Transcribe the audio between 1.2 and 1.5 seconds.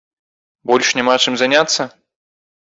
чым